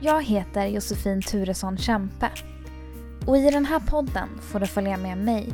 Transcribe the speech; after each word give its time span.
Jag 0.00 0.24
heter 0.24 0.66
Josefin 0.66 1.22
Turesson 1.22 1.78
Kämpe 1.78 2.30
och 3.26 3.36
i 3.36 3.50
den 3.50 3.64
här 3.64 3.80
podden 3.80 4.28
får 4.40 4.60
du 4.60 4.66
följa 4.66 4.96
med 4.96 5.18
mig 5.18 5.48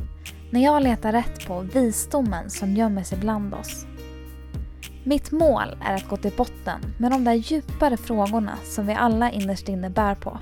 när 0.51 0.63
jag 0.63 0.83
letar 0.83 1.11
rätt 1.11 1.47
på 1.47 1.59
visdomen 1.59 2.49
som 2.49 2.75
gömmer 2.75 3.03
sig 3.03 3.17
bland 3.17 3.53
oss. 3.53 3.85
Mitt 5.03 5.31
mål 5.31 5.77
är 5.85 5.95
att 5.95 6.07
gå 6.07 6.17
till 6.17 6.31
botten 6.37 6.79
med 6.97 7.11
de 7.11 7.23
där 7.23 7.33
djupare 7.33 7.97
frågorna 7.97 8.57
som 8.63 8.87
vi 8.87 8.93
alla 8.93 9.31
innerst 9.31 9.69
inne 9.69 9.89
bär 9.89 10.15
på. 10.15 10.39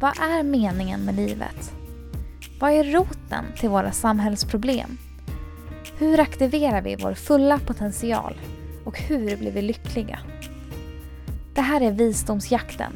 Vad 0.00 0.18
är 0.18 0.42
meningen 0.42 1.00
med 1.00 1.14
livet? 1.14 1.72
Vad 2.60 2.70
är 2.72 2.84
roten 2.84 3.44
till 3.56 3.68
våra 3.68 3.92
samhällsproblem? 3.92 4.98
Hur 5.98 6.20
aktiverar 6.20 6.82
vi 6.82 6.96
vår 6.96 7.14
fulla 7.14 7.58
potential? 7.58 8.40
Och 8.84 9.00
hur 9.00 9.36
blir 9.36 9.52
vi 9.52 9.62
lyckliga? 9.62 10.18
Det 11.60 11.64
här 11.64 11.80
är 11.80 11.92
Visdomsjakten 11.92 12.92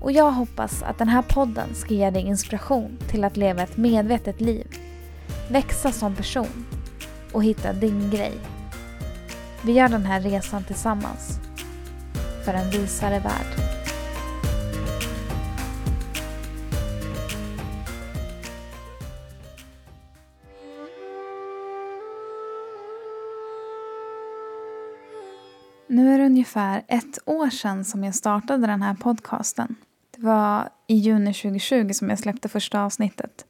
och 0.00 0.12
jag 0.12 0.30
hoppas 0.30 0.82
att 0.82 0.98
den 0.98 1.08
här 1.08 1.22
podden 1.22 1.74
ska 1.74 1.94
ge 1.94 2.10
dig 2.10 2.22
inspiration 2.22 2.98
till 3.10 3.24
att 3.24 3.36
leva 3.36 3.62
ett 3.62 3.76
medvetet 3.76 4.40
liv, 4.40 4.66
växa 5.48 5.92
som 5.92 6.14
person 6.14 6.66
och 7.32 7.44
hitta 7.44 7.72
din 7.72 8.10
grej. 8.10 8.34
Vi 9.62 9.72
gör 9.72 9.88
den 9.88 10.06
här 10.06 10.20
resan 10.20 10.64
tillsammans 10.64 11.40
för 12.44 12.54
en 12.54 12.70
visare 12.70 13.18
värld. 13.18 13.69
Ungefär 26.30 26.82
ett 26.88 27.18
år 27.24 27.50
sedan 27.50 27.84
som 27.84 28.04
jag 28.04 28.14
startade 28.14 28.66
den 28.66 28.82
här 28.82 28.94
podcasten. 28.94 29.76
Det 30.10 30.22
var 30.22 30.68
i 30.86 30.94
juni 30.94 31.34
2020 31.34 31.92
som 31.92 32.10
jag 32.10 32.18
släppte 32.18 32.48
första 32.48 32.82
avsnittet. 32.82 33.46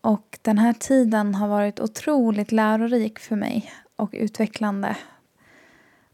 Och 0.00 0.38
den 0.42 0.58
här 0.58 0.72
tiden 0.72 1.34
har 1.34 1.48
varit 1.48 1.80
otroligt 1.80 2.52
lärorik 2.52 3.18
för 3.18 3.36
mig 3.36 3.72
och 3.96 4.10
utvecklande. 4.12 4.96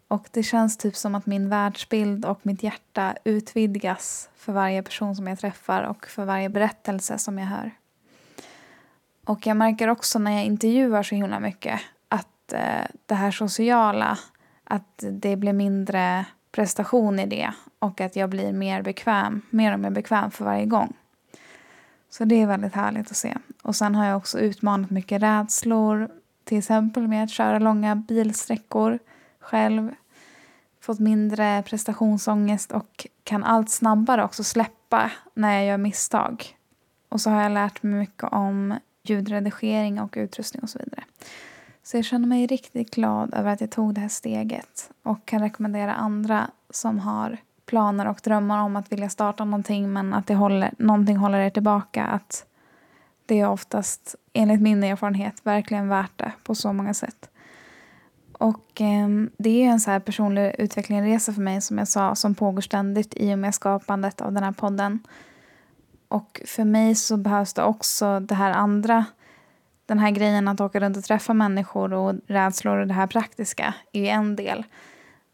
Och 0.09 0.29
det 0.31 0.43
känns 0.43 0.77
typ 0.77 0.97
som 0.97 1.15
att 1.15 1.27
min 1.27 1.49
världsbild 1.49 2.25
och 2.25 2.41
mitt 2.43 2.63
hjärta 2.63 3.15
utvidgas 3.25 4.29
för 4.37 4.53
varje 4.53 4.83
person 4.83 5.17
som 5.17 5.27
jag 5.27 5.39
träffar 5.39 5.83
och 5.83 6.07
för 6.07 6.25
varje 6.25 6.49
berättelse 6.49 7.19
som 7.19 7.39
jag 7.39 7.47
hör. 7.47 7.71
Och 9.25 9.47
jag 9.47 9.57
märker 9.57 9.89
också 9.89 10.19
när 10.19 10.33
jag 10.33 10.45
intervjuar 10.45 11.03
så 11.03 11.15
himla 11.15 11.41
mycket 11.41 11.81
att 12.09 12.53
eh, 12.53 12.87
det 13.07 13.15
här 13.15 13.31
sociala 13.31 14.19
att 14.71 15.05
det 15.11 15.37
blir 15.37 15.53
mindre 15.53 16.25
prestation 16.53 17.19
i 17.19 17.27
det 17.27 17.53
och 17.79 18.01
att 18.01 18.17
jag 18.17 18.31
blir 18.31 18.53
mer 18.53 18.83
bekväm, 18.83 19.43
mer 19.51 19.73
och 19.73 19.81
mer 19.81 19.91
bekväm 19.91 20.31
för 20.31 20.45
varje 20.45 20.67
gång. 20.67 20.97
Så 22.11 22.25
det 22.25 22.43
är 22.43 22.47
väldigt 22.47 22.75
härligt 22.75 23.11
att 23.11 23.17
se. 23.17 23.37
Och 23.63 23.77
sen 23.77 23.95
har 23.95 24.07
jag 24.07 24.17
också 24.17 24.39
utmanat 24.39 24.91
mycket 24.91 25.23
rädslor, 25.23 26.11
till 26.45 26.59
exempel 26.59 27.09
med 27.09 27.25
att 27.25 27.31
köra 27.31 27.59
långa 27.59 27.97
bilsträckor 27.97 28.99
själv. 29.41 29.95
Fått 30.81 30.99
mindre 30.99 31.63
prestationsångest 31.63 32.73
och 32.73 33.07
kan 33.25 33.45
allt 33.45 33.71
snabbare 33.71 34.25
också 34.25 34.45
släppa 34.45 35.11
när 35.35 35.55
jag 35.57 35.65
gör 35.67 35.79
misstag. 35.79 36.57
Och 37.09 37.21
så 37.21 37.31
har 37.31 37.43
jag 37.43 37.53
lärt 37.53 37.83
mig 37.83 37.99
mycket 37.99 38.33
om 38.33 38.75
ljudredigering 39.03 40.01
och 40.01 40.15
utrustning 40.17 40.63
och 40.63 40.71
så 40.71 40.79
vidare. 40.79 41.05
Så 41.91 41.97
jag 41.97 42.05
känner 42.05 42.29
mig 42.29 42.47
riktigt 42.47 42.95
glad 42.95 43.35
över 43.35 43.53
att 43.53 43.61
jag 43.61 43.71
tog 43.71 43.95
det 43.95 44.01
här 44.01 44.09
steget 44.09 44.91
och 45.03 45.27
kan 45.27 45.41
rekommendera 45.41 45.95
andra 45.95 46.51
som 46.71 46.99
har 46.99 47.37
planer 47.67 48.09
och 48.09 48.21
drömmar 48.25 48.63
om 48.63 48.77
att 48.77 48.93
vilja 48.93 49.09
starta 49.09 49.45
någonting 49.45 49.93
men 49.93 50.15
att 50.15 50.27
det 50.27 50.35
håller, 50.35 50.75
någonting 50.79 51.17
håller 51.17 51.39
er 51.39 51.51
tillbaka. 51.51 52.05
Att 52.05 52.47
det 53.27 53.41
är 53.41 53.49
oftast, 53.49 54.15
enligt 54.33 54.61
min 54.61 54.85
erfarenhet, 54.85 55.41
verkligen 55.43 55.89
värt 55.89 56.19
det 56.19 56.33
på 56.45 56.55
så 56.55 56.73
många 56.73 56.95
sätt. 56.95 57.31
Och 58.33 58.81
eh, 58.81 59.09
det 59.39 59.65
är 59.65 59.71
en 59.71 59.81
så 59.81 59.91
här 59.91 60.01
personlig 60.01 60.55
utvecklingsresa 60.59 61.33
för 61.33 61.43
mig 61.43 61.61
som 61.61 61.79
jag 61.79 61.89
sa 61.89 62.15
som 62.15 62.35
pågår 62.35 62.61
ständigt 62.61 63.15
i 63.17 63.35
och 63.35 63.39
med 63.39 63.55
skapandet 63.55 64.21
av 64.21 64.33
den 64.33 64.43
här 64.43 64.53
podden. 64.53 64.99
Och 66.09 66.43
för 66.47 66.65
mig 66.65 66.95
så 66.95 67.17
behövs 67.17 67.55
det 67.55 67.63
också 67.63 68.21
det 68.21 68.35
här 68.35 68.51
andra 68.51 69.05
den 69.91 69.99
här 69.99 70.11
grejen 70.11 70.49
att 70.49 70.61
åka 70.61 70.81
runt 70.81 70.97
och 70.97 71.05
träffa 71.05 71.35
människor 71.35 71.93
och 71.93 72.15
rädslor 72.27 72.77
och 72.77 72.87
det 72.87 72.95
här 72.95 73.07
praktiska 73.07 73.75
är 73.93 74.05
en 74.05 74.37
del. 74.37 74.65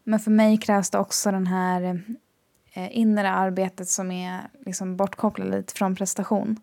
Men 0.03 0.19
för 0.19 0.31
mig 0.31 0.57
krävs 0.57 0.89
det 0.89 0.97
också 0.97 1.31
den 1.31 1.47
här 1.47 2.01
eh, 2.73 2.97
inre 2.97 3.31
arbetet 3.31 3.89
som 3.89 4.11
är 4.11 4.41
liksom 4.65 4.95
bortkopplat 4.97 5.47
lite 5.47 5.73
från 5.73 5.95
prestation. 5.95 6.59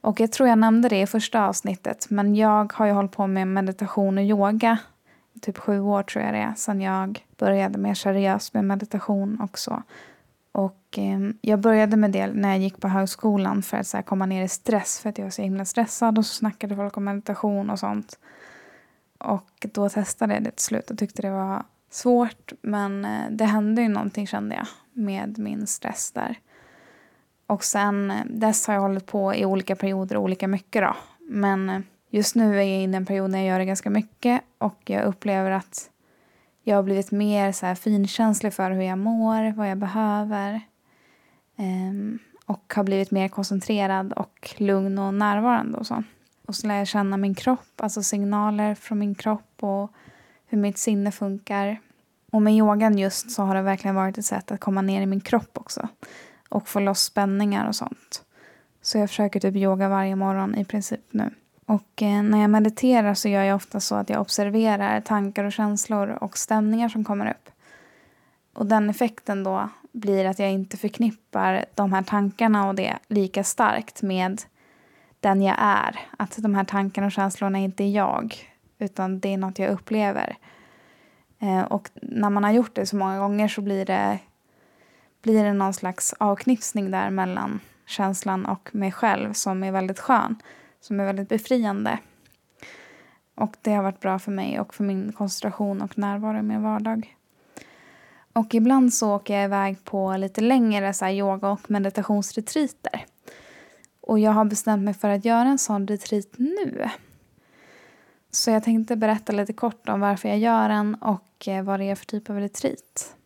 Och 0.00 0.20
jag 0.20 0.32
tror 0.32 0.48
jag 0.48 0.58
nämnde 0.58 0.88
det 0.88 1.00
i 1.00 1.06
första 1.06 1.46
avsnittet 1.46 2.10
men 2.10 2.34
jag 2.34 2.72
har 2.72 2.86
ju 2.86 2.92
hållit 2.92 3.12
på 3.12 3.26
med 3.26 3.48
meditation 3.48 4.18
och 4.18 4.24
yoga 4.24 4.78
typ 5.42 5.58
sju 5.58 5.80
år 5.80 6.02
tror 6.02 6.24
jag 6.24 6.34
det 6.34 6.38
är 6.38 6.54
sedan 6.54 6.80
jag 6.80 7.24
började 7.38 7.78
mer 7.78 7.94
seriöst 7.94 8.54
med 8.54 8.64
meditation 8.64 9.40
också. 9.40 9.82
Och 10.58 10.98
eh, 10.98 11.18
jag 11.40 11.60
började 11.60 11.96
med 11.96 12.10
det 12.10 12.26
när 12.26 12.48
jag 12.48 12.58
gick 12.58 12.80
på 12.80 12.88
högskolan 12.88 13.62
för 13.62 13.76
att 13.76 13.86
så 13.86 13.96
här, 13.96 14.02
komma 14.02 14.26
ner 14.26 14.44
i 14.44 14.48
stress 14.48 15.00
för 15.00 15.08
att 15.08 15.18
jag 15.18 15.24
var 15.24 15.30
så 15.30 15.42
himla 15.42 15.64
stressad 15.64 16.18
och 16.18 16.26
så 16.26 16.34
snackade 16.34 16.76
folk 16.76 16.96
om 16.96 17.04
meditation 17.04 17.70
och 17.70 17.78
sånt. 17.78 18.18
Och 19.18 19.66
då 19.72 19.88
testade 19.88 20.34
jag 20.34 20.42
det 20.42 20.50
till 20.50 20.64
slut 20.64 20.90
och 20.90 20.98
tyckte 20.98 21.22
det 21.22 21.30
var 21.30 21.62
svårt 21.90 22.52
men 22.62 23.04
eh, 23.04 23.30
det 23.30 23.44
hände 23.44 23.82
ju 23.82 23.88
någonting 23.88 24.26
kände 24.26 24.54
jag 24.54 24.66
med 24.92 25.38
min 25.38 25.66
stress 25.66 26.12
där. 26.12 26.38
Och 27.46 27.64
sen 27.64 28.10
eh, 28.10 28.24
dess 28.26 28.66
har 28.66 28.74
jag 28.74 28.80
hållit 28.80 29.06
på 29.06 29.34
i 29.34 29.44
olika 29.44 29.76
perioder 29.76 30.16
olika 30.16 30.48
mycket 30.48 30.82
då. 30.82 30.96
Men 31.18 31.70
eh, 31.70 31.80
just 32.10 32.34
nu 32.34 32.50
är 32.50 32.62
jag 32.62 32.82
inne 32.82 32.96
i 32.96 32.98
en 32.98 33.06
period 33.06 33.30
när 33.30 33.38
jag 33.38 33.48
gör 33.48 33.58
det 33.58 33.64
ganska 33.64 33.90
mycket 33.90 34.40
och 34.58 34.82
jag 34.84 35.04
upplever 35.04 35.50
att 35.50 35.90
jag 36.68 36.76
har 36.76 36.82
blivit 36.82 37.10
mer 37.10 37.52
så 37.52 37.66
här 37.66 37.74
finkänslig 37.74 38.54
för 38.54 38.70
hur 38.70 38.82
jag 38.82 38.98
mår, 38.98 39.52
vad 39.52 39.70
jag 39.70 39.78
behöver. 39.78 40.60
Um, 41.56 42.18
och 42.46 42.72
har 42.76 42.84
blivit 42.84 43.10
mer 43.10 43.28
koncentrerad 43.28 44.12
och 44.12 44.54
lugn 44.56 44.98
och 44.98 45.14
närvarande 45.14 45.78
och 45.78 45.86
så. 45.86 46.02
Och 46.46 46.54
så 46.54 46.66
lär 46.66 46.78
jag 46.78 46.88
känna 46.88 47.16
min 47.16 47.34
kropp, 47.34 47.72
alltså 47.76 48.02
signaler 48.02 48.74
från 48.74 48.98
min 48.98 49.14
kropp 49.14 49.52
och 49.60 49.92
hur 50.46 50.58
mitt 50.58 50.78
sinne 50.78 51.12
funkar. 51.12 51.80
Och 52.30 52.42
med 52.42 52.54
yogan 52.54 52.98
just 52.98 53.30
så 53.30 53.42
har 53.42 53.54
det 53.54 53.62
verkligen 53.62 53.94
varit 53.94 54.18
ett 54.18 54.24
sätt 54.24 54.50
att 54.50 54.60
komma 54.60 54.82
ner 54.82 55.02
i 55.02 55.06
min 55.06 55.20
kropp 55.20 55.58
också. 55.58 55.88
Och 56.48 56.68
få 56.68 56.80
loss 56.80 57.00
spänningar 57.00 57.68
och 57.68 57.76
sånt. 57.76 58.22
Så 58.82 58.98
jag 58.98 59.08
försöker 59.08 59.40
typ 59.40 59.56
yoga 59.56 59.88
varje 59.88 60.16
morgon 60.16 60.54
i 60.54 60.64
princip 60.64 61.04
nu. 61.10 61.30
Och 61.68 62.02
eh, 62.02 62.22
när 62.22 62.40
jag 62.40 62.50
mediterar 62.50 63.14
så 63.14 63.28
gör 63.28 63.42
jag 63.42 63.56
ofta 63.56 63.80
så 63.80 63.94
att 63.94 64.10
jag 64.10 64.20
observerar 64.20 65.00
tankar 65.00 65.44
och 65.44 65.52
känslor 65.52 66.08
och 66.08 66.38
stämningar 66.38 66.88
som 66.88 67.04
kommer 67.04 67.30
upp. 67.30 67.50
Och 68.52 68.66
den 68.66 68.90
effekten 68.90 69.44
då 69.44 69.68
blir 69.92 70.24
att 70.24 70.38
jag 70.38 70.50
inte 70.50 70.76
förknippar 70.76 71.64
de 71.74 71.92
här 71.92 72.02
tankarna 72.02 72.68
och 72.68 72.74
det 72.74 72.98
lika 73.08 73.44
starkt 73.44 74.02
med 74.02 74.42
den 75.20 75.42
jag 75.42 75.56
är. 75.58 76.00
Att 76.16 76.36
de 76.36 76.54
här 76.54 76.64
tankarna 76.64 77.06
och 77.06 77.12
känslorna 77.12 77.58
inte 77.58 77.84
är 77.84 77.90
jag, 77.90 78.36
utan 78.78 79.20
det 79.20 79.34
är 79.34 79.38
något 79.38 79.58
jag 79.58 79.70
upplever. 79.70 80.36
Eh, 81.38 81.62
och 81.62 81.90
när 81.94 82.30
man 82.30 82.44
har 82.44 82.52
gjort 82.52 82.74
det 82.74 82.86
så 82.86 82.96
många 82.96 83.18
gånger 83.18 83.48
så 83.48 83.60
blir 83.60 83.84
det, 83.84 84.18
blir 85.22 85.44
det 85.44 85.52
någon 85.52 85.74
slags 85.74 86.14
avknipsning 86.18 86.90
där 86.90 87.10
mellan 87.10 87.60
känslan 87.86 88.46
och 88.46 88.68
mig 88.72 88.92
själv 88.92 89.32
som 89.32 89.62
är 89.62 89.72
väldigt 89.72 89.98
skön 89.98 90.36
som 90.80 91.00
är 91.00 91.04
väldigt 91.04 91.28
befriande. 91.28 91.98
Och 93.34 93.56
det 93.62 93.72
har 93.72 93.82
varit 93.82 94.00
bra 94.00 94.18
för 94.18 94.32
mig 94.32 94.60
och 94.60 94.74
för 94.74 94.84
min 94.84 95.12
koncentration 95.12 95.82
och 95.82 95.98
närvaro 95.98 96.38
i 96.38 96.42
min 96.42 96.62
vardag. 96.62 97.16
Och 98.32 98.54
ibland 98.54 98.94
så 98.94 99.14
åker 99.14 99.34
jag 99.34 99.44
iväg 99.44 99.84
på 99.84 100.16
lite 100.16 100.40
längre 100.40 100.94
så 100.94 101.06
yoga 101.06 101.48
och 101.48 101.70
meditationsretriter. 101.70 103.04
Och 104.00 104.18
jag 104.18 104.32
har 104.32 104.44
bestämt 104.44 104.84
mig 104.84 104.94
för 104.94 105.08
att 105.08 105.24
göra 105.24 105.48
en 105.48 105.58
sån 105.58 105.88
retreat 105.88 106.28
nu. 106.36 106.88
Så 108.30 108.50
jag 108.50 108.64
tänkte 108.64 108.96
berätta 108.96 109.32
lite 109.32 109.52
kort 109.52 109.88
om 109.88 110.00
varför 110.00 110.28
jag 110.28 110.38
gör 110.38 110.68
den 110.68 110.94
och 110.94 111.48
eh, 111.48 111.62
vad 111.62 111.80
det 111.80 111.84
är 111.84 111.94
för 111.94 112.06
typ 112.06 112.30
av 112.30 112.36
retreat. 112.36 113.16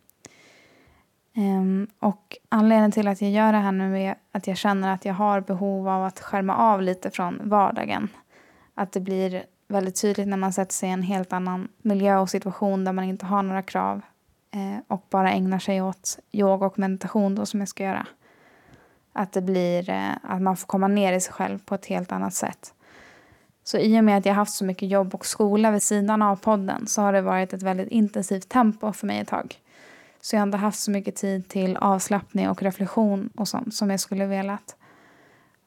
Um, 1.37 1.87
och 1.99 2.37
anledningen 2.49 2.91
till 2.91 3.07
att 3.07 3.21
jag 3.21 3.31
gör 3.31 3.51
det 3.51 3.57
här 3.57 3.71
nu 3.71 4.01
är 4.01 4.15
att 4.31 4.47
jag 4.47 4.57
känner 4.57 4.93
att 4.93 5.05
jag 5.05 5.13
har 5.13 5.41
behov 5.41 5.89
av 5.89 6.03
att 6.03 6.19
skärma 6.19 6.55
av 6.55 6.81
lite 6.81 7.11
från 7.11 7.49
vardagen. 7.49 8.09
Att 8.75 8.91
det 8.91 8.99
blir 8.99 9.43
väldigt 9.67 10.01
tydligt 10.01 10.27
när 10.27 10.37
man 10.37 10.53
sätter 10.53 10.73
sig 10.73 10.89
i 10.89 10.91
en 10.91 11.01
helt 11.01 11.33
annan 11.33 11.67
miljö 11.81 12.17
och 12.17 12.29
situation 12.29 12.85
där 12.85 12.91
man 12.91 13.05
inte 13.05 13.25
har 13.25 13.43
några 13.43 13.61
krav 13.61 14.01
eh, 14.51 14.83
och 14.87 15.05
bara 15.09 15.31
ägnar 15.31 15.59
sig 15.59 15.81
åt 15.81 16.19
yoga 16.31 16.65
och 16.65 16.79
meditation 16.79 17.35
då 17.35 17.45
som 17.45 17.59
jag 17.59 17.69
ska 17.69 17.83
göra. 17.83 18.07
Att 19.13 19.31
det 19.31 19.41
blir 19.41 19.89
eh, 19.89 20.11
att 20.23 20.41
man 20.41 20.57
får 20.57 20.67
komma 20.67 20.87
ner 20.87 21.13
i 21.13 21.21
sig 21.21 21.33
själv 21.33 21.59
på 21.59 21.75
ett 21.75 21.85
helt 21.85 22.11
annat 22.11 22.33
sätt. 22.33 22.73
Så 23.63 23.77
i 23.77 23.99
och 23.99 24.03
med 24.03 24.17
att 24.17 24.25
jag 24.25 24.33
haft 24.33 24.53
så 24.53 24.65
mycket 24.65 24.89
jobb 24.89 25.15
och 25.15 25.25
skola 25.25 25.71
vid 25.71 25.83
sidan 25.83 26.21
av 26.21 26.35
podden 26.35 26.87
så 26.87 27.01
har 27.01 27.13
det 27.13 27.21
varit 27.21 27.53
ett 27.53 27.63
väldigt 27.63 27.87
intensivt 27.87 28.49
tempo 28.49 28.93
för 28.93 29.07
mig 29.07 29.19
ett 29.19 29.27
tag. 29.27 29.59
Så 30.23 30.35
jag 30.35 30.41
har 30.41 30.47
inte 30.47 30.57
haft 30.57 30.79
så 30.79 30.91
mycket 30.91 31.15
tid 31.15 31.47
till 31.47 31.77
avslappning 31.77 32.49
och 32.49 32.61
reflektion 32.61 33.29
och 33.35 33.47
sånt 33.47 33.75
som 33.75 33.89
jag 33.89 33.99
skulle 33.99 34.25
velat. 34.25 34.75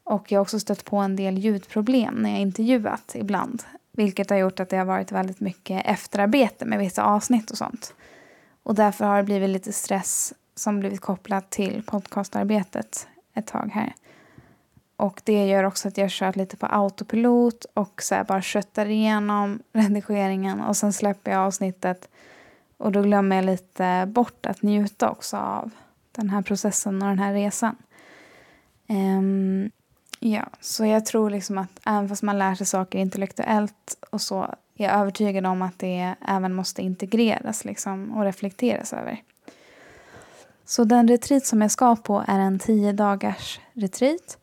Och 0.04 0.32
jag 0.32 0.38
har 0.38 0.42
också 0.42 0.60
stött 0.60 0.84
på 0.84 0.96
en 0.96 1.16
del 1.16 1.38
ljudproblem 1.38 2.14
när 2.14 2.30
jag 2.30 2.40
intervjuat 2.40 3.12
ibland. 3.14 3.62
Vilket 3.92 4.30
har 4.30 4.36
gjort 4.36 4.60
att 4.60 4.68
det 4.68 4.76
har 4.76 4.84
varit 4.84 5.12
väldigt 5.12 5.40
mycket 5.40 5.86
efterarbete 5.86 6.64
med 6.64 6.78
vissa 6.78 7.04
avsnitt 7.04 7.50
och 7.50 7.58
sånt. 7.58 7.94
Och 8.62 8.74
därför 8.74 9.04
har 9.04 9.16
det 9.16 9.22
blivit 9.22 9.50
lite 9.50 9.72
stress 9.72 10.34
som 10.54 10.80
blivit 10.80 11.00
kopplat 11.00 11.50
till 11.50 11.82
podcastarbetet 11.86 13.08
ett 13.34 13.46
tag 13.46 13.70
här. 13.72 13.94
Och 14.96 15.20
det 15.24 15.46
gör 15.46 15.64
också 15.64 15.88
att 15.88 15.98
jag 15.98 16.10
kört 16.10 16.36
lite 16.36 16.56
på 16.56 16.66
autopilot 16.66 17.64
och 17.74 18.02
så 18.02 18.24
bara 18.28 18.42
köttar 18.42 18.86
igenom 18.86 19.58
redigeringen 19.72 20.60
och 20.60 20.76
sen 20.76 20.92
släpper 20.92 21.30
jag 21.30 21.40
avsnittet. 21.40 22.08
Och 22.76 22.92
då 22.92 23.02
glömmer 23.02 23.36
jag 23.36 23.44
lite 23.44 24.06
bort 24.06 24.46
att 24.46 24.62
njuta 24.62 25.10
också 25.10 25.36
av 25.36 25.70
den 26.12 26.30
här 26.30 26.42
processen 26.42 27.02
och 27.02 27.08
den 27.08 27.18
här 27.18 27.34
resan. 27.34 27.76
Um, 28.88 29.70
ja, 30.20 30.48
så 30.60 30.86
jag 30.86 31.06
tror 31.06 31.30
liksom 31.30 31.58
att 31.58 31.80
även 31.86 32.08
fast 32.08 32.22
man 32.22 32.38
lär 32.38 32.54
sig 32.54 32.66
saker 32.66 32.98
intellektuellt 32.98 33.96
och 34.10 34.20
så 34.20 34.42
är 34.76 34.84
jag 34.84 34.92
övertygad 34.92 35.46
om 35.46 35.62
att 35.62 35.78
det 35.78 36.14
även 36.28 36.54
måste 36.54 36.82
integreras 36.82 37.64
liksom 37.64 38.16
och 38.16 38.24
reflekteras 38.24 38.92
över. 38.92 39.22
Så 40.64 40.84
den 40.84 41.08
retreat 41.08 41.46
som 41.46 41.62
jag 41.62 41.70
ska 41.70 41.96
på 41.96 42.24
är 42.28 42.38
en 42.38 42.58
tio 42.58 42.92
dagars 42.92 43.60
retreat 43.72 44.38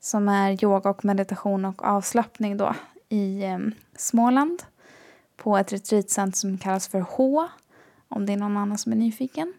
som 0.00 0.28
är 0.28 0.64
yoga 0.64 0.90
och 0.90 1.04
meditation 1.04 1.64
och 1.64 1.84
avslappning 1.84 2.56
då 2.56 2.74
i 3.08 3.44
eh, 3.44 3.58
Småland 3.96 4.62
på 5.36 5.56
ett 5.56 5.72
retreatcenter 5.72 6.38
som 6.38 6.58
kallas 6.58 6.88
för 6.88 7.00
H 7.00 7.48
om 8.10 8.26
det 8.26 8.32
är 8.32 8.36
någon 8.36 8.56
annan 8.56 8.78
som 8.78 8.92
är 8.92 8.96
nyfiken. 8.96 9.54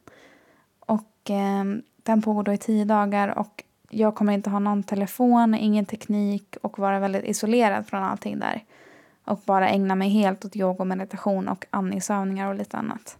Och 0.79 1.29
eh, 1.29 1.63
den 2.03 2.21
pågår 2.21 2.43
då 2.43 2.53
i 2.53 2.57
tio 2.57 2.85
dagar 2.85 3.27
och 3.39 3.63
jag 3.89 4.15
kommer 4.15 4.33
inte 4.33 4.49
ha 4.49 4.59
någon 4.59 4.83
telefon, 4.83 5.55
ingen 5.55 5.85
teknik 5.85 6.55
och 6.61 6.79
vara 6.79 6.99
väldigt 6.99 7.23
isolerad 7.23 7.87
från 7.87 8.03
allting 8.03 8.39
där. 8.39 8.63
Och 9.25 9.41
bara 9.45 9.69
ägna 9.69 9.95
mig 9.95 10.09
helt 10.09 10.45
åt 10.45 10.55
yoga 10.55 10.79
och 10.79 10.87
meditation 10.87 11.47
och 11.47 11.65
andningsövningar 11.69 12.47
och 12.47 12.55
lite 12.55 12.77
annat. 12.77 13.17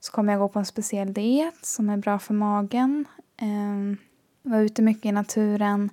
Så 0.00 0.12
kommer 0.12 0.32
jag 0.32 0.40
gå 0.40 0.48
på 0.48 0.58
en 0.58 0.66
speciell 0.66 1.12
diet 1.12 1.66
som 1.66 1.90
är 1.90 1.96
bra 1.96 2.18
för 2.18 2.34
magen. 2.34 3.04
Eh, 3.36 3.98
vara 4.42 4.60
ute 4.60 4.82
mycket 4.82 5.06
i 5.06 5.12
naturen 5.12 5.90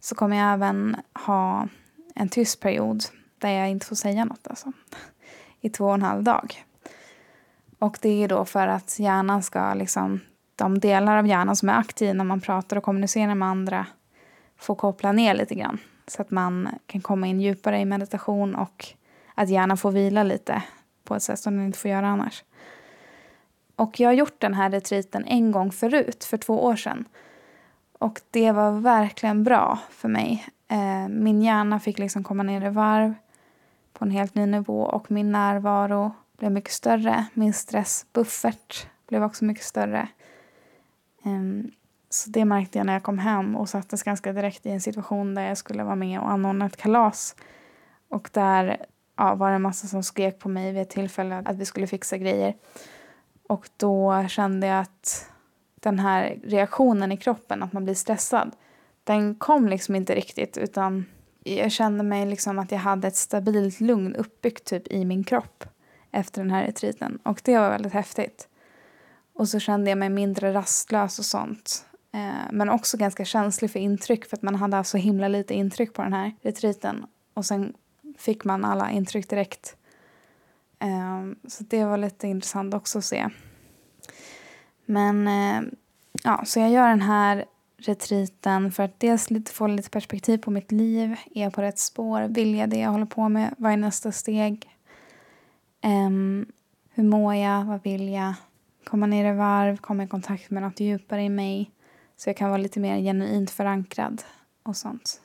så 0.00 0.14
kommer 0.14 0.36
jag 0.36 0.52
även 0.52 0.96
ha 1.26 1.68
en 2.14 2.28
tyst 2.28 2.60
period 2.60 3.04
där 3.38 3.50
jag 3.50 3.70
inte 3.70 3.86
får 3.86 3.96
säga 3.96 4.24
något 4.24 4.46
alltså, 4.46 4.72
i 5.60 5.70
två 5.70 5.84
och 5.84 5.94
en 5.94 6.02
halv 6.02 6.22
dag. 6.22 6.64
Och 7.80 7.98
det 8.00 8.24
är 8.24 8.28
då 8.28 8.44
för 8.44 8.68
att 8.68 8.98
hjärnan 8.98 9.42
ska, 9.42 9.74
liksom, 9.74 10.20
de 10.56 10.78
delar 10.78 11.16
av 11.16 11.26
hjärnan 11.26 11.56
som 11.56 11.68
är 11.68 11.78
aktiva 11.78 12.12
när 12.12 12.24
man 12.24 12.40
pratar 12.40 12.76
och 12.76 12.82
kommunicerar 12.82 13.34
med 13.34 13.48
andra 13.48 13.86
få 14.56 14.74
koppla 14.74 15.12
ner 15.12 15.34
lite 15.34 15.54
grann. 15.54 15.78
Så 16.06 16.22
att 16.22 16.30
man 16.30 16.68
kan 16.86 17.00
komma 17.00 17.26
in 17.26 17.40
djupare 17.40 17.80
i 17.80 17.84
meditation 17.84 18.54
och 18.54 18.86
att 19.34 19.48
hjärnan 19.48 19.76
får 19.76 19.90
vila 19.90 20.22
lite 20.22 20.62
på 21.04 21.14
ett 21.14 21.22
sätt 21.22 21.38
som 21.38 21.56
den 21.56 21.66
inte 21.66 21.78
får 21.78 21.90
göra 21.90 22.08
annars. 22.08 22.44
Och 23.76 24.00
jag 24.00 24.08
har 24.08 24.14
gjort 24.14 24.40
den 24.40 24.54
här 24.54 24.70
retriten 24.70 25.24
en 25.26 25.52
gång 25.52 25.72
förut, 25.72 26.24
för 26.24 26.36
två 26.36 26.64
år 26.64 26.76
sedan. 26.76 27.04
Och 27.98 28.20
det 28.30 28.52
var 28.52 28.72
verkligen 28.72 29.44
bra 29.44 29.78
för 29.90 30.08
mig. 30.08 30.46
Eh, 30.68 31.08
min 31.08 31.42
hjärna 31.42 31.80
fick 31.80 31.98
liksom 31.98 32.24
komma 32.24 32.42
ner 32.42 32.66
i 32.66 32.70
varv 32.70 33.14
på 33.92 34.04
en 34.04 34.10
helt 34.10 34.34
ny 34.34 34.46
nivå 34.46 34.82
och 34.82 35.10
min 35.10 35.32
närvaro 35.32 36.12
blev 36.40 36.52
mycket 36.52 36.72
större. 36.72 37.26
Min 37.34 37.52
stressbuffert 37.52 38.86
blev 39.08 39.22
också 39.22 39.44
mycket 39.44 39.64
större. 39.64 40.08
Um, 41.24 41.70
så 42.08 42.30
det 42.30 42.44
märkte 42.44 42.78
jag 42.78 42.86
när 42.86 42.92
jag 42.92 43.02
kom 43.02 43.18
hem 43.18 43.56
och 43.56 43.68
sattes 43.68 44.02
ganska 44.02 44.32
direkt 44.32 44.66
i 44.66 44.70
en 44.70 44.80
situation 44.80 45.34
där 45.34 45.42
jag 45.42 45.58
skulle 45.58 45.84
vara 45.84 45.96
med 45.96 46.20
och 46.20 46.30
anordna 46.30 46.66
ett 46.66 46.76
kalas. 46.76 47.36
Och 48.08 48.30
där 48.32 48.86
ja, 49.16 49.34
var 49.34 49.48
det 49.48 49.54
en 49.54 49.62
massa 49.62 49.86
som 49.86 50.02
skrek 50.02 50.38
på 50.38 50.48
mig 50.48 50.72
vid 50.72 50.82
ett 50.82 50.90
tillfälle 50.90 51.42
att 51.44 51.56
vi 51.56 51.64
skulle 51.64 51.86
fixa 51.86 52.18
grejer. 52.18 52.54
Och 53.48 53.68
då 53.76 54.26
kände 54.28 54.66
jag 54.66 54.80
att 54.80 55.30
den 55.80 55.98
här 55.98 56.38
reaktionen 56.44 57.12
i 57.12 57.16
kroppen, 57.16 57.62
att 57.62 57.72
man 57.72 57.84
blir 57.84 57.94
stressad, 57.94 58.56
den 59.04 59.34
kom 59.34 59.68
liksom 59.68 59.94
inte 59.94 60.14
riktigt 60.14 60.58
utan 60.58 61.04
jag 61.44 61.72
kände 61.72 62.04
mig 62.04 62.26
liksom 62.26 62.58
att 62.58 62.72
jag 62.72 62.78
hade 62.78 63.08
ett 63.08 63.16
stabilt 63.16 63.80
lugn 63.80 64.14
uppbyggt 64.14 64.64
typ 64.64 64.88
i 64.88 65.04
min 65.04 65.24
kropp 65.24 65.64
efter 66.12 66.42
den 66.42 66.50
här 66.50 66.66
retreaten 66.66 67.18
och 67.22 67.40
det 67.44 67.58
var 67.58 67.70
väldigt 67.70 67.92
häftigt. 67.92 68.48
Och 69.34 69.48
så 69.48 69.58
kände 69.58 69.90
jag 69.90 69.98
mig 69.98 70.08
mindre 70.08 70.54
rastlös 70.54 71.18
och 71.18 71.24
sånt. 71.24 71.84
Eh, 72.12 72.52
men 72.52 72.68
också 72.68 72.96
ganska 72.96 73.24
känslig 73.24 73.70
för 73.70 73.78
intryck 73.78 74.24
för 74.24 74.36
att 74.36 74.42
man 74.42 74.54
hade 74.54 74.76
haft 74.76 74.90
så 74.90 74.96
himla 74.96 75.28
lite 75.28 75.54
intryck 75.54 75.94
på 75.94 76.02
den 76.02 76.12
här 76.12 76.34
retreaten. 76.42 77.06
Och 77.34 77.44
sen 77.44 77.74
fick 78.18 78.44
man 78.44 78.64
alla 78.64 78.90
intryck 78.90 79.30
direkt. 79.30 79.76
Eh, 80.78 81.48
så 81.48 81.64
det 81.64 81.84
var 81.84 81.96
lite 81.96 82.28
intressant 82.28 82.74
också 82.74 82.98
att 82.98 83.04
se. 83.04 83.28
Men 84.86 85.28
eh, 85.28 85.70
ja, 86.24 86.42
så 86.44 86.60
jag 86.60 86.70
gör 86.70 86.88
den 86.88 87.02
här 87.02 87.44
retriten 87.76 88.72
för 88.72 88.82
att 88.82 89.00
dels 89.00 89.30
lite 89.30 89.52
få 89.52 89.66
lite 89.66 89.90
perspektiv 89.90 90.38
på 90.38 90.50
mitt 90.50 90.72
liv. 90.72 91.16
Är 91.34 91.42
jag 91.42 91.52
på 91.52 91.62
rätt 91.62 91.78
spår? 91.78 92.22
Vill 92.28 92.54
jag 92.54 92.70
det 92.70 92.78
jag 92.78 92.90
håller 92.90 93.06
på 93.06 93.28
med? 93.28 93.54
Vad 93.58 93.72
är 93.72 93.76
nästa 93.76 94.12
steg? 94.12 94.68
Um, 95.84 96.46
hur 96.90 97.04
mår 97.04 97.34
jag? 97.34 97.64
Vad 97.64 97.82
vill 97.82 98.08
jag? 98.08 98.34
Komma 98.84 99.06
ner 99.06 99.32
i 99.32 99.36
varv, 99.36 99.76
komma 99.76 100.04
i 100.04 100.08
kontakt 100.08 100.50
med 100.50 100.62
något 100.62 100.80
djupare 100.80 101.22
i 101.22 101.28
mig 101.28 101.70
så 102.16 102.28
jag 102.28 102.36
kan 102.36 102.50
vara 102.50 102.62
lite 102.62 102.80
mer 102.80 102.98
genuint 102.98 103.50
förankrad 103.50 104.22
och 104.62 104.76
sånt. 104.76 105.20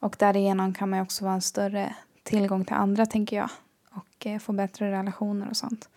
Och 0.00 0.16
därigenom 0.18 0.74
kan 0.74 0.90
man 0.90 1.00
också 1.00 1.24
vara 1.24 1.34
en 1.34 1.42
större 1.42 1.94
tillgång 2.22 2.64
till 2.64 2.74
andra, 2.74 3.06
tänker 3.06 3.36
jag. 3.36 3.50
Och 3.90 4.26
eh, 4.26 4.38
få 4.38 4.52
bättre 4.52 4.90
relationer 4.90 5.48
och 5.48 5.56
sånt. 5.56 5.88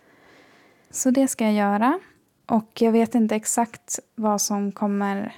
Så 0.90 1.12
det 1.12 1.28
ska 1.28 1.44
jag 1.44 1.54
göra. 1.54 2.00
Och 2.46 2.82
jag 2.82 2.92
vet 2.92 3.16
inte 3.16 3.36
exakt 3.36 4.00
vad 4.16 4.42
som 4.42 4.72
kommer 4.72 5.36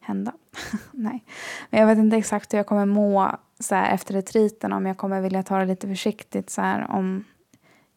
hända. 0.00 0.32
Nej. 0.90 1.24
Men 1.70 1.80
jag 1.80 1.86
vet 1.86 1.98
inte 1.98 2.16
exakt 2.16 2.52
hur 2.52 2.58
jag 2.58 2.66
kommer 2.66 2.86
må 2.86 3.36
så 3.58 3.74
här, 3.74 3.94
efter 3.94 4.14
retriten. 4.14 4.72
Om 4.72 4.86
jag 4.86 4.96
kommer 4.96 5.20
vilja 5.20 5.42
ta 5.42 5.58
det 5.58 5.64
lite 5.64 5.88
försiktigt. 5.88 6.50
Så 6.50 6.60
här, 6.60 6.90
om 6.90 7.24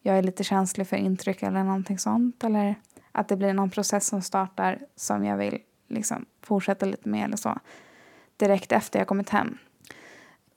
jag 0.02 0.18
är 0.18 0.22
lite 0.22 0.44
känslig 0.44 0.86
för 0.86 0.96
intryck 0.96 1.42
eller 1.42 1.64
någonting 1.64 1.98
sånt. 1.98 2.44
Eller 2.44 2.74
att 3.12 3.28
det 3.28 3.36
blir 3.36 3.52
någon 3.52 3.70
process 3.70 4.06
som 4.06 4.22
startar 4.22 4.78
som 4.96 5.24
jag 5.24 5.36
vill 5.36 5.58
liksom, 5.88 6.26
fortsätta 6.42 6.86
lite 6.86 7.08
med 7.08 7.24
eller 7.24 7.36
så. 7.36 7.58
Direkt 8.36 8.72
efter 8.72 8.98
jag 8.98 9.08
kommit 9.08 9.28
hem. 9.28 9.58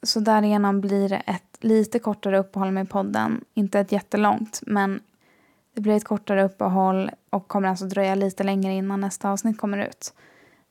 Så 0.03 0.19
därigenom 0.19 0.81
blir 0.81 1.09
det 1.09 1.15
ett 1.25 1.57
lite 1.59 2.00
kortare 2.00 2.39
uppehåll 2.39 2.71
med 2.71 2.89
podden. 2.89 3.43
Inte 3.53 3.79
ett 3.79 3.91
jättelångt, 3.91 4.59
men 4.65 5.00
det 5.73 5.81
blir 5.81 5.93
ett 5.93 6.05
kortare 6.05 6.43
uppehåll 6.43 7.12
och 7.29 7.47
kommer 7.47 7.69
alltså 7.69 7.85
dröja 7.85 8.15
lite 8.15 8.43
längre 8.43 8.73
innan 8.73 9.01
nästa 9.01 9.29
avsnitt 9.29 9.57
kommer 9.57 9.88
ut. 9.88 10.13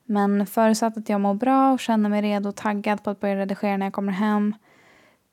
Men 0.05 0.45
förutsatt 0.45 0.97
att 0.97 1.09
jag 1.09 1.21
mår 1.21 1.33
bra 1.33 1.73
och 1.73 1.79
känner 1.79 2.09
mig 2.09 2.21
redo 2.21 2.49
och 2.49 2.55
taggad 2.55 3.03
på 3.03 3.09
att 3.09 3.19
börja 3.19 3.35
redigera 3.35 3.77
när 3.77 3.85
jag 3.85 3.93
kommer 3.93 4.11
hem 4.11 4.55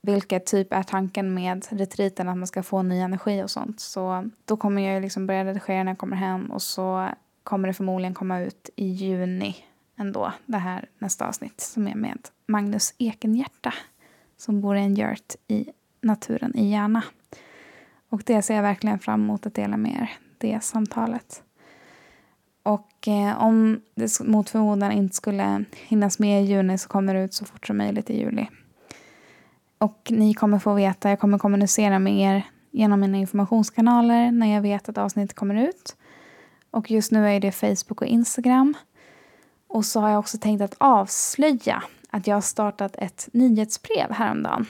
vilket 0.00 0.46
typ 0.46 0.72
är 0.72 0.82
tanken 0.82 1.34
med 1.34 1.66
retriten, 1.70 2.28
att 2.28 2.36
man 2.36 2.46
ska 2.46 2.62
få 2.62 2.82
ny 2.82 2.98
energi 2.98 3.42
och 3.42 3.50
sånt. 3.50 3.80
Så 3.80 4.30
då 4.44 4.56
kommer 4.56 4.92
jag 4.92 5.02
liksom 5.02 5.26
börja 5.26 5.44
redigera 5.44 5.82
när 5.82 5.90
jag 5.90 5.98
kommer 5.98 6.16
hem 6.16 6.50
och 6.50 6.62
så 6.62 7.08
kommer 7.44 7.68
det 7.68 7.74
förmodligen 7.74 8.14
komma 8.14 8.40
ut 8.40 8.70
i 8.76 8.86
juni 8.86 9.56
ändå, 9.96 10.32
det 10.46 10.58
här 10.58 10.88
nästa 10.98 11.28
avsnitt 11.28 11.60
som 11.60 11.88
är 11.88 11.94
med 11.94 12.28
Magnus 12.46 12.94
Ekenhjärta 12.98 13.74
som 14.36 14.60
bor 14.60 14.76
i 14.76 14.80
en 14.80 14.98
yurt 14.98 15.34
i 15.48 15.66
naturen 16.00 16.56
i 16.56 16.70
Järna. 16.70 17.02
Och 18.08 18.22
det 18.26 18.42
ser 18.42 18.54
jag 18.54 18.62
verkligen 18.62 18.98
fram 18.98 19.22
emot 19.22 19.46
att 19.46 19.54
dela 19.54 19.76
med 19.76 19.92
er, 19.92 20.10
det 20.38 20.64
samtalet. 20.64 21.42
Och 22.62 23.08
eh, 23.08 23.42
om 23.42 23.80
det 23.94 24.20
mot 24.20 24.50
förmodan 24.50 24.92
inte 24.92 25.16
skulle 25.16 25.64
hinnas 25.72 26.18
med 26.18 26.42
i 26.42 26.46
juni 26.46 26.78
så 26.78 26.88
kommer 26.88 27.14
det 27.14 27.24
ut 27.24 27.34
så 27.34 27.44
fort 27.44 27.66
som 27.66 27.76
möjligt 27.76 28.10
i 28.10 28.20
juli. 28.20 28.46
Och 29.80 30.08
ni 30.10 30.34
kommer 30.34 30.58
få 30.58 30.74
veta, 30.74 31.10
jag 31.10 31.20
kommer 31.20 31.38
kommunicera 31.38 31.98
med 31.98 32.18
er 32.18 32.46
genom 32.70 33.00
mina 33.00 33.18
informationskanaler 33.18 34.32
när 34.32 34.54
jag 34.54 34.62
vet 34.62 34.88
att 34.88 34.98
avsnittet 34.98 35.36
kommer 35.36 35.68
ut. 35.68 35.96
Och 36.70 36.90
just 36.90 37.12
nu 37.12 37.28
är 37.28 37.40
det 37.40 37.52
Facebook 37.52 38.00
och 38.00 38.06
Instagram. 38.06 38.74
Och 39.66 39.84
så 39.84 40.00
har 40.00 40.10
jag 40.10 40.18
också 40.18 40.38
tänkt 40.38 40.62
att 40.62 40.74
avslöja 40.78 41.82
att 42.10 42.26
jag 42.26 42.36
har 42.36 42.40
startat 42.40 42.96
ett 42.96 43.28
nyhetsbrev 43.32 44.12
häromdagen. 44.12 44.66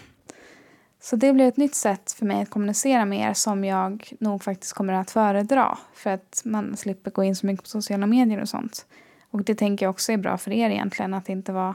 Så 1.00 1.16
det 1.16 1.32
blir 1.32 1.48
ett 1.48 1.56
nytt 1.56 1.74
sätt 1.74 2.12
för 2.12 2.26
mig 2.26 2.42
att 2.42 2.50
kommunicera 2.50 3.04
med 3.04 3.30
er 3.30 3.34
som 3.34 3.64
jag 3.64 4.12
nog 4.18 4.42
faktiskt 4.42 4.72
kommer 4.72 4.92
att 4.92 5.10
föredra. 5.10 5.78
För 5.94 6.10
att 6.10 6.42
man 6.44 6.76
slipper 6.76 7.10
gå 7.10 7.24
in 7.24 7.36
så 7.36 7.46
mycket 7.46 7.64
på 7.64 7.68
sociala 7.68 8.06
medier 8.06 8.40
och 8.40 8.48
sånt. 8.48 8.86
Och 9.30 9.44
det 9.44 9.54
tänker 9.54 9.86
jag 9.86 9.90
också 9.90 10.12
är 10.12 10.16
bra 10.16 10.38
för 10.38 10.50
er 10.50 10.70
egentligen, 10.70 11.14
att 11.14 11.28
inte 11.28 11.52
vara 11.52 11.74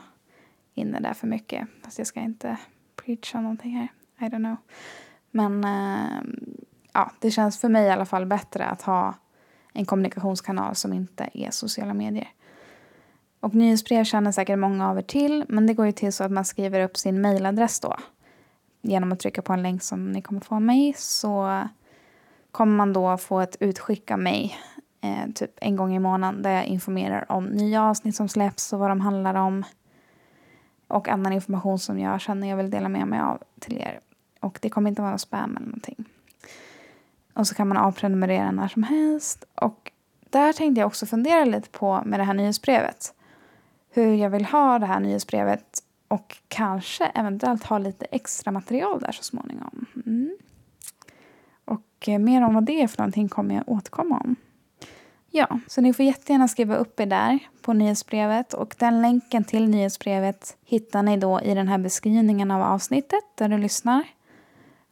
inne 0.74 1.00
där 1.00 1.14
för 1.14 1.28
mycket. 1.28 1.68
Fast 1.84 1.98
jag 1.98 2.08
ska 2.08 2.20
inte 2.20 2.58
preacha 3.06 3.42
någonting 3.42 3.72
här. 3.72 3.88
I 4.28 4.32
don't 4.32 4.38
know. 4.38 4.56
Men 5.32 5.64
äh, 5.64 6.22
ja, 6.94 7.12
det 7.20 7.32
känns 7.32 7.62
för 7.62 7.70
mig 7.70 7.86
i 7.86 7.90
alla 7.90 8.06
fall 8.06 8.26
bättre 8.26 8.66
att 8.66 8.82
ha 8.82 9.14
en 9.74 9.86
kommunikationskanal 9.86 10.76
som 10.76 10.94
inte 10.94 11.30
är 11.34 11.52
sociala 11.52 11.94
medier. 11.94 12.30
Och 13.40 13.56
nyhetsbrev 13.56 14.04
känner 14.04 14.32
säkert 14.32 14.60
många 14.60 14.90
av 14.90 14.98
er 14.98 15.02
till, 15.02 15.46
men 15.50 15.68
det 15.68 15.74
går 15.74 15.86
ju 15.86 15.92
till 15.92 16.14
så 16.14 16.24
att 16.24 16.32
man 16.32 16.46
skriver 16.46 16.84
upp 16.84 16.98
sin 16.98 17.22
mejladress 17.22 17.80
då. 17.80 17.96
Genom 18.82 19.12
att 19.12 19.20
trycka 19.20 19.42
på 19.42 19.54
en 19.54 19.64
länk 19.64 19.84
som 19.84 20.12
ni 20.12 20.22
kommer 20.22 20.42
få 20.42 20.56
av 20.56 20.62
mig 20.62 20.94
så 20.98 21.64
kommer 22.52 22.76
man 22.76 22.94
då 22.94 23.18
få 23.18 23.40
ett 23.40 23.58
utskick 23.60 24.12
av 24.12 24.20
mig 24.20 24.58
eh, 25.02 25.32
typ 25.36 25.52
en 25.62 25.76
gång 25.76 25.96
i 25.96 26.00
månaden 26.00 26.42
där 26.42 26.52
jag 26.52 26.66
informerar 26.66 27.32
om 27.32 27.46
nya 27.46 27.84
avsnitt 27.84 28.16
som 28.16 28.30
släpps 28.30 28.74
och 28.74 28.80
vad 28.80 28.90
de 28.90 29.02
handlar 29.02 29.36
om. 29.36 29.64
Och 30.96 31.10
annan 31.10 31.34
information 31.34 31.80
som 31.80 32.00
jag 32.00 32.22
känner 32.22 32.50
jag 32.50 32.58
vill 32.58 32.70
dela 32.70 32.90
med 32.90 33.08
mig 33.08 33.20
av 33.20 33.44
till 33.60 33.78
er. 33.78 34.00
Och 34.40 34.60
det 34.62 34.70
kommer 34.70 34.90
inte 34.90 35.02
vara 35.02 35.18
spam 35.18 35.58
eller 35.58 35.66
någonting. 35.66 36.06
Och 37.34 37.48
så 37.48 37.56
kan 37.56 37.68
man 37.68 37.78
avprenumerera 37.78 38.52
när 38.52 38.68
som 38.68 38.84
helst. 38.84 39.46
Och 39.56 39.92
där 40.30 40.54
tänkte 40.54 40.80
jag 40.80 40.88
också 40.88 41.06
fundera 41.06 41.46
lite 41.46 41.70
på 41.70 42.02
med 42.06 42.20
det 42.20 42.24
här 42.24 42.34
nyhetsbrevet. 42.34 43.14
Hur 43.90 44.14
jag 44.14 44.30
vill 44.30 44.46
ha 44.46 44.80
det 44.80 44.86
här 44.86 45.00
nyhetsbrevet 45.00 45.84
och 46.08 46.38
kanske 46.48 47.06
eventuellt 47.06 47.64
ha 47.64 47.78
lite 47.78 48.06
extra 48.06 48.52
material 48.52 49.00
där 49.00 49.12
så 49.12 49.24
småningom. 49.24 49.86
Mm. 50.06 50.38
Och 51.66 52.08
eh, 52.08 52.20
mer 52.20 52.42
om 52.42 52.54
vad 52.54 52.64
det 52.64 52.82
är 52.82 52.88
för 52.88 52.98
någonting 52.98 53.30
kommer 53.30 53.56
jag 53.56 53.70
återkomma 53.70 54.18
om. 54.18 54.36
Ja, 55.38 55.60
så 55.68 55.82
ni 55.82 55.94
får 55.94 56.06
jättegärna 56.06 56.48
skriva 56.48 56.76
upp 56.76 57.00
er 57.00 57.06
där 57.06 57.40
på 57.62 57.74
nyhetsbrevet 57.74 58.54
och 58.54 58.76
den 58.80 59.02
länken 59.02 59.44
till 59.44 59.70
nyhetsbrevet 59.70 60.58
hittar 60.66 61.04
ni 61.04 61.18
då 61.18 61.42
i 61.42 61.54
den 61.54 61.68
här 61.68 61.78
beskrivningen 61.78 62.52
av 62.52 62.62
avsnittet 62.62 63.24
där 63.36 63.50
du 63.50 63.58
lyssnar. 63.58 64.04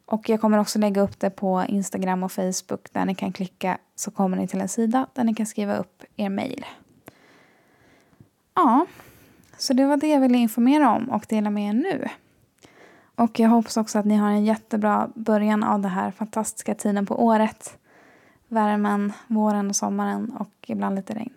Och 0.06 0.28
jag 0.28 0.40
kommer 0.40 0.58
också 0.58 0.78
lägga 0.78 1.02
upp 1.02 1.20
det 1.20 1.30
på 1.30 1.64
Instagram 1.68 2.22
och 2.22 2.32
Facebook 2.32 2.92
där 2.92 3.04
ni 3.04 3.14
kan 3.14 3.32
klicka 3.32 3.78
så 3.94 4.10
kommer 4.10 4.36
ni 4.36 4.48
till 4.48 4.60
en 4.60 4.68
sida 4.68 5.06
där 5.12 5.24
ni 5.24 5.34
kan 5.34 5.46
skriva 5.46 5.76
upp 5.76 6.04
er 6.16 6.28
mejl. 6.28 6.66
Ja, 8.54 8.86
så 9.58 9.72
det 9.72 9.86
var 9.86 9.96
det 9.96 10.08
jag 10.08 10.20
ville 10.20 10.38
informera 10.38 10.90
om 10.90 11.10
och 11.10 11.26
dela 11.28 11.50
med 11.50 11.68
er 11.68 11.72
nu. 11.72 12.08
Och 13.14 13.40
jag 13.40 13.48
hoppas 13.48 13.76
också 13.76 13.98
att 13.98 14.06
ni 14.06 14.16
har 14.16 14.30
en 14.30 14.44
jättebra 14.44 15.10
början 15.14 15.64
av 15.64 15.80
den 15.80 15.90
här 15.90 16.10
fantastiska 16.10 16.74
tiden 16.74 17.06
på 17.06 17.24
året. 17.24 17.78
Värmen, 18.54 19.12
våren 19.26 19.68
och 19.68 19.76
sommaren 19.76 20.30
och 20.30 20.54
ibland 20.66 20.94
lite 20.96 21.14
regn. 21.14 21.34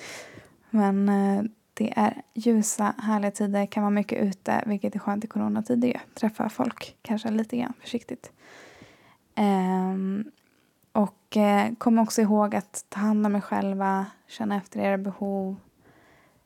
Men 0.70 1.08
eh, 1.08 1.44
det 1.74 1.92
är 1.96 2.22
ljusa, 2.34 2.94
härliga 2.98 3.30
tider, 3.30 3.66
kan 3.66 3.82
vara 3.82 3.90
mycket 3.90 4.22
ute, 4.22 4.62
vilket 4.66 4.94
är 4.94 4.98
skönt 4.98 5.24
i 5.24 5.26
coronatider 5.26 5.88
ju. 5.88 5.94
Träffa 6.14 6.48
folk, 6.48 6.96
kanske 7.02 7.30
lite 7.30 7.56
grann 7.56 7.72
försiktigt. 7.80 8.32
Um, 9.36 10.24
och 10.92 11.36
eh, 11.36 11.72
kom 11.78 11.98
också 11.98 12.20
ihåg 12.22 12.54
att 12.54 12.84
ta 12.88 13.00
hand 13.00 13.26
om 13.26 13.36
er 13.36 13.40
själva, 13.40 14.06
känna 14.28 14.56
efter 14.56 14.80
era 14.80 14.98
behov, 14.98 15.56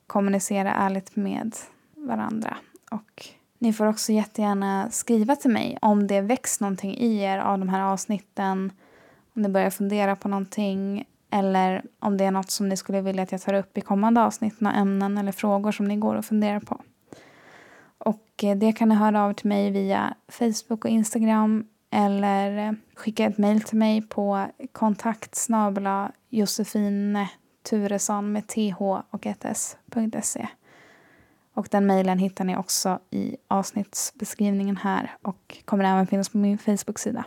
kommunicera 0.07 0.73
ärligt 0.73 1.15
med 1.15 1.55
varandra. 1.95 2.57
Och 2.91 3.27
ni 3.59 3.73
får 3.73 3.85
också 3.85 4.11
jättegärna 4.11 4.91
skriva 4.91 5.35
till 5.35 5.51
mig 5.51 5.77
om 5.81 6.07
det 6.07 6.21
väcks 6.21 6.59
någonting 6.59 6.97
i 6.97 7.17
er 7.21 7.37
av 7.37 7.59
de 7.59 7.69
här 7.69 7.81
avsnitten. 7.81 8.71
Om 9.37 9.43
ni 9.43 9.49
börjar 9.49 9.69
fundera 9.69 10.15
på 10.15 10.27
någonting 10.27 11.05
eller 11.31 11.83
om 11.99 12.17
det 12.17 12.25
är 12.25 12.31
något 12.31 12.51
som 12.51 12.69
ni 12.69 12.77
skulle 12.77 13.01
vilja 13.01 13.23
att 13.23 13.31
jag 13.31 13.41
tar 13.41 13.53
upp 13.53 13.77
i 13.77 13.81
kommande 13.81 14.21
avsnitt, 14.21 14.59
några 14.61 14.75
ämnen 14.75 15.17
eller 15.17 15.31
frågor 15.31 15.71
som 15.71 15.85
ni 15.85 15.95
går 15.95 16.15
och 16.15 16.25
funderar 16.25 16.59
på. 16.59 16.81
Och 17.97 18.43
eh, 18.43 18.57
det 18.57 18.71
kan 18.71 18.89
ni 18.89 18.95
höra 18.95 19.23
av 19.23 19.33
till 19.33 19.47
mig 19.47 19.71
via 19.71 20.13
Facebook 20.27 20.85
och 20.85 20.91
Instagram 20.91 21.67
eller 21.89 22.75
skicka 22.95 23.25
ett 23.25 23.37
mejl 23.37 23.61
till 23.61 23.77
mig 23.77 24.01
på 24.01 24.45
kontakt 24.71 25.47
Josefine 26.29 27.29
Turesson 27.69 28.31
med 28.31 28.47
th 28.47 28.81
och 29.09 29.25
ett 29.25 29.45
s.se. 29.45 30.47
Och 31.53 31.67
den 31.71 31.85
mejlen 31.85 32.19
hittar 32.19 32.45
ni 32.45 32.57
också 32.57 32.99
i 33.09 33.37
avsnittsbeskrivningen 33.47 34.77
här 34.77 35.15
och 35.21 35.57
kommer 35.65 35.83
även 35.83 36.07
finnas 36.07 36.29
på 36.29 36.37
min 36.37 36.57
Facebook-sida. 36.57 37.25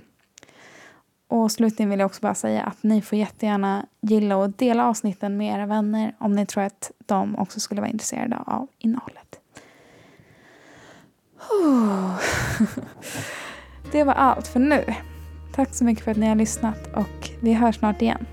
Och 1.31 1.53
slutligen 1.53 1.91
vill 1.91 1.99
jag 1.99 2.07
också 2.07 2.21
bara 2.21 2.35
säga 2.35 2.63
att 2.63 2.83
ni 2.83 3.03
får 3.03 3.19
jättegärna 3.19 3.87
gilla 4.01 4.37
och 4.37 4.51
dela 4.51 4.87
avsnitten 4.87 5.37
med 5.37 5.55
era 5.55 5.67
vänner 5.67 6.15
om 6.19 6.33
ni 6.33 6.47
tror 6.47 6.65
att 6.65 6.91
de 7.07 7.37
också 7.37 7.61
skulle 7.61 7.81
vara 7.81 7.91
intresserade 7.91 8.39
av 8.47 8.69
innehållet. 8.79 9.41
Det 13.93 14.05
var 14.05 14.13
allt 14.13 14.47
för 14.47 14.61
nu. 14.61 14.85
Tack 15.55 15.75
så 15.75 15.85
mycket 15.85 16.05
för 16.05 16.11
att 16.11 16.17
ni 16.17 16.27
har 16.27 16.35
lyssnat 16.35 16.87
och 16.95 17.31
vi 17.43 17.53
hörs 17.53 17.79
snart 17.79 18.03
igen. 18.03 18.27